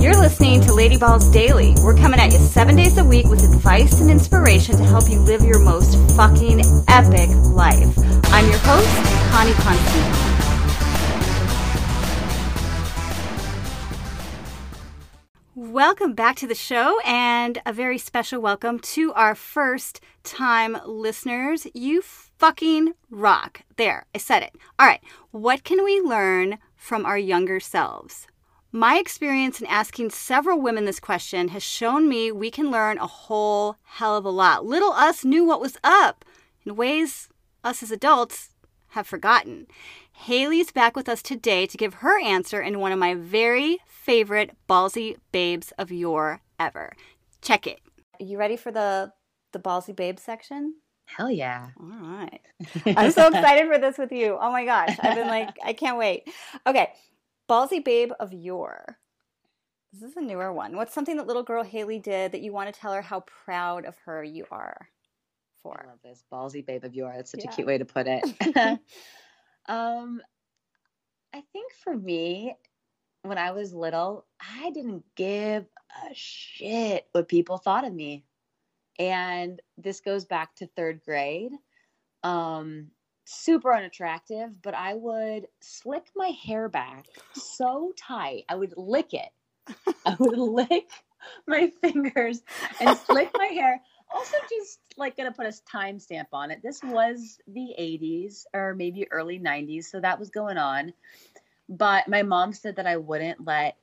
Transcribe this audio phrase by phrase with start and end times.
[0.00, 1.74] You're listening to Lady Balls Daily.
[1.84, 5.20] We're coming at you seven days a week with advice and inspiration to help you
[5.20, 7.98] live your most fucking epic life.
[8.32, 8.88] I'm your host,
[9.30, 10.30] Connie Constantine.
[15.54, 21.66] Welcome back to the show and a very special welcome to our first time listeners.
[21.74, 23.64] You fucking rock.
[23.76, 24.54] There, I said it.
[24.78, 28.26] All right, what can we learn from our younger selves?
[28.72, 33.06] My experience in asking several women this question has shown me we can learn a
[33.06, 34.64] whole hell of a lot.
[34.64, 36.24] Little us knew what was up
[36.64, 37.28] in ways
[37.64, 38.50] us as adults
[38.90, 39.66] have forgotten.
[40.12, 44.52] Haley's back with us today to give her answer in one of my very favorite
[44.68, 46.92] ballsy babes of yore ever.
[47.42, 47.80] Check it.
[48.20, 49.12] You ready for the
[49.50, 50.74] the ballsy babe section?
[51.06, 51.70] Hell yeah.
[51.80, 52.40] All right.
[52.86, 54.38] I'm so excited for this with you.
[54.40, 54.96] Oh my gosh.
[55.00, 56.28] I've been like, I can't wait.
[56.68, 56.90] Okay.
[57.50, 58.96] Ballsy babe of yore.
[59.92, 60.76] This is a newer one.
[60.76, 63.84] What's something that little girl Haley did that you want to tell her how proud
[63.84, 64.88] of her you are
[65.64, 65.82] for?
[65.84, 66.22] I love this.
[66.32, 67.12] Ballsy babe of yore.
[67.16, 67.50] That's such Yeah.
[67.50, 68.22] a cute way to put it.
[69.68, 70.22] um
[71.32, 72.54] I think for me,
[73.22, 75.66] when I was little, I didn't give
[76.08, 78.24] a shit what people thought of me.
[78.98, 81.52] And this goes back to third grade.
[82.22, 82.88] Um,
[83.24, 88.44] super unattractive, but I would slick my hair back so tight.
[88.48, 89.30] I would lick it.
[90.06, 90.90] I would lick
[91.46, 92.42] my fingers
[92.80, 93.80] and slick my hair.
[94.12, 96.60] Also, just like gonna put a timestamp on it.
[96.62, 100.92] This was the 80s or maybe early 90s, so that was going on.
[101.68, 103.76] But my mom said that I wouldn't let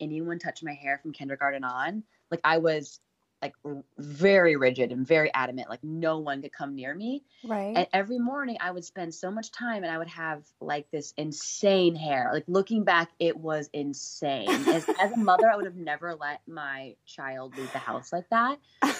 [0.00, 2.04] anyone touch my hair from kindergarten on.
[2.30, 3.00] Like I was
[3.42, 3.54] like
[3.98, 5.68] very rigid and very adamant.
[5.68, 7.24] Like no one could come near me.
[7.42, 7.76] Right.
[7.76, 11.12] And every morning I would spend so much time and I would have like this
[11.16, 12.30] insane hair.
[12.32, 14.66] Like looking back, it was insane.
[14.70, 18.28] As, as a mother, I would have never let my child leave the house like
[18.30, 18.58] that.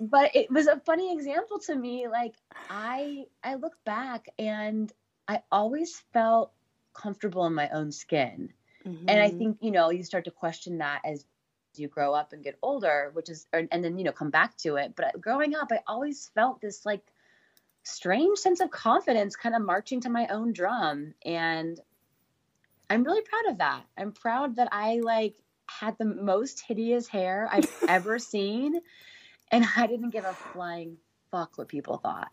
[0.00, 2.08] But it was a funny example to me.
[2.08, 2.34] Like
[2.68, 4.92] I I look back and
[5.28, 6.52] I always felt
[6.94, 8.52] comfortable in my own skin.
[9.08, 9.38] And I Mhm.
[9.38, 11.24] think, you know, you start to question that as
[11.78, 14.56] you grow up and get older, which is, or, and then, you know, come back
[14.58, 14.94] to it.
[14.96, 17.02] But growing up, I always felt this like
[17.82, 21.14] strange sense of confidence kind of marching to my own drum.
[21.24, 21.78] And
[22.90, 23.84] I'm really proud of that.
[23.96, 25.36] I'm proud that I like
[25.68, 28.80] had the most hideous hair I've ever seen.
[29.50, 30.96] And I didn't give a flying
[31.30, 32.32] fuck what people thought.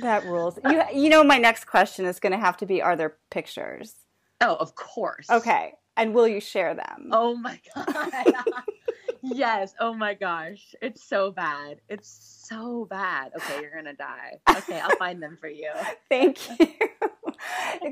[0.00, 0.58] that rules.
[0.68, 3.94] You you know my next question is going to have to be are there pictures?
[4.40, 5.30] Oh, of course.
[5.30, 5.74] Okay.
[5.96, 7.10] And will you share them?
[7.12, 8.34] Oh my god.
[9.22, 9.74] yes.
[9.78, 10.74] Oh my gosh.
[10.82, 11.80] It's so bad.
[11.88, 12.08] It's
[12.48, 13.32] so bad.
[13.36, 14.40] Okay, you're gonna die.
[14.50, 15.70] Okay, I'll find them for you.
[16.08, 16.66] Thank you.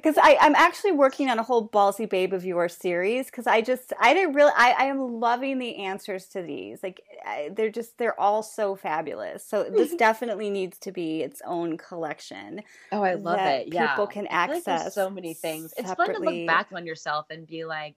[0.02, 3.26] Because I'm actually working on a whole ballsy babe of yours series.
[3.26, 6.82] Because I just I didn't really I, I am loving the answers to these.
[6.82, 9.46] Like I, they're just they're all so fabulous.
[9.46, 12.62] So this definitely needs to be its own collection.
[12.90, 13.72] Oh, I love it.
[13.72, 13.88] Yeah.
[13.88, 15.72] people can feel like access so many things.
[15.76, 17.96] It's fun to look back on yourself and be like,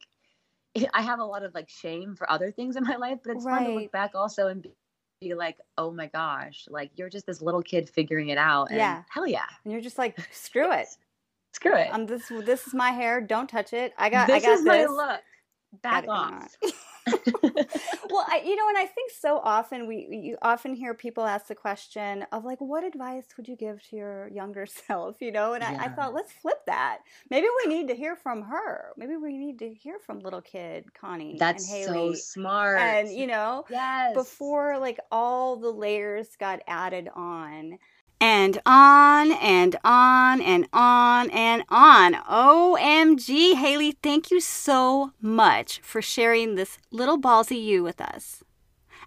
[0.94, 3.44] I have a lot of like shame for other things in my life, but it's
[3.44, 4.72] fun to look back also and be,
[5.22, 8.70] be like, oh my gosh, like you're just this little kid figuring it out.
[8.70, 9.04] And Yeah.
[9.10, 9.46] Hell yeah.
[9.64, 10.88] And you're just like screw it.
[11.56, 11.88] Screw it.
[11.90, 13.22] Um, this this is my hair.
[13.22, 13.94] Don't touch it.
[13.98, 14.90] I got this I got is my this.
[14.92, 15.22] look.
[15.82, 16.54] Back off.
[17.08, 21.48] well, I, you know, and I think so often we you often hear people ask
[21.48, 25.22] the question of like, what advice would you give to your younger self?
[25.22, 27.00] You know, and I, I thought let's flip that.
[27.30, 28.92] Maybe we need to hear from her.
[28.98, 32.80] Maybe we need to hear from little kid Connie That's and so smart.
[32.80, 34.14] and you know, yes.
[34.14, 37.78] before like all the layers got added on.
[38.28, 42.16] And on and on and on and on.
[42.16, 48.44] OMG, Haley, thank you so much for sharing this little ballsy you with us.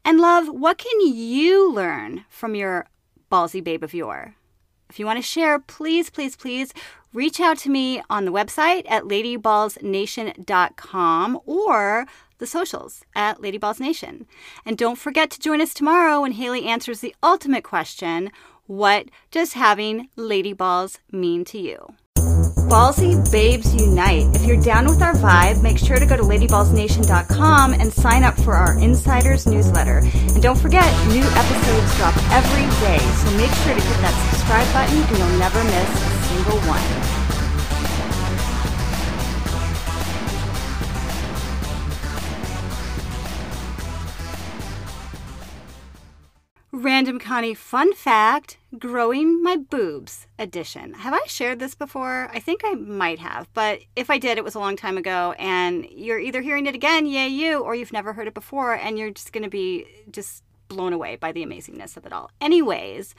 [0.05, 2.87] And love, what can you learn from your
[3.29, 4.37] ballsy babe of yore?
[4.89, 6.73] If you want to share, please, please, please
[7.13, 12.07] reach out to me on the website at ladyballsnation.com or
[12.39, 14.27] the socials at ladyballsnation.
[14.65, 18.31] And don't forget to join us tomorrow when Haley answers the ultimate question
[18.69, 21.95] what does having lady balls mean to you?
[22.69, 24.27] Ballsy Babes Unite.
[24.37, 28.39] If you're down with our vibe, make sure to go to ladyballsnation.com and sign up
[28.41, 29.99] for our Insiders newsletter.
[30.05, 34.71] And don't forget, new episodes drop every day, so make sure to hit that subscribe
[34.75, 37.08] button and you'll never miss a single one.
[46.81, 50.95] Random Connie fun fact growing my boobs edition.
[50.95, 52.31] Have I shared this before?
[52.33, 55.35] I think I might have, but if I did, it was a long time ago.
[55.41, 58.97] And you're either hearing it again, yay, you, or you've never heard it before, and
[58.97, 62.31] you're just going to be just blown away by the amazingness of it all.
[62.41, 63.13] Anyways,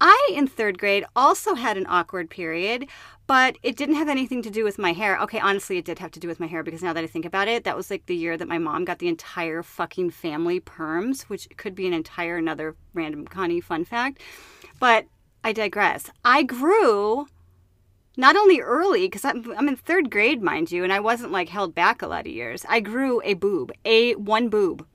[0.00, 2.88] I, in third grade, also had an awkward period,
[3.26, 5.18] but it didn't have anything to do with my hair.
[5.20, 7.24] Okay, honestly, it did have to do with my hair because now that I think
[7.24, 10.60] about it, that was like the year that my mom got the entire fucking family
[10.60, 14.20] perms, which could be an entire another random Connie fun fact.
[14.78, 15.06] But
[15.44, 16.10] I digress.
[16.24, 17.26] I grew
[18.16, 21.48] not only early, because I'm, I'm in third grade, mind you, and I wasn't like
[21.48, 22.66] held back a lot of years.
[22.68, 24.86] I grew a boob, a one boob,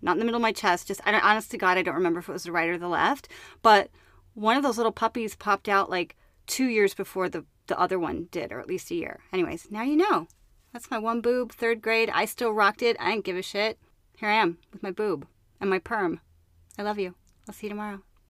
[0.00, 0.88] not in the middle of my chest.
[0.88, 2.78] Just, I don't, honest to God, I don't remember if it was the right or
[2.78, 3.28] the left,
[3.62, 3.90] but
[4.34, 8.28] one of those little puppies popped out like two years before the, the other one
[8.30, 9.20] did, or at least a year.
[9.32, 10.26] Anyways, now you know.
[10.72, 12.10] That's my one boob, third grade.
[12.12, 12.96] I still rocked it.
[12.98, 13.78] I didn't give a shit.
[14.16, 15.26] Here I am with my boob
[15.60, 16.20] and my perm.
[16.78, 17.14] I love you.
[17.46, 18.02] I'll see you tomorrow.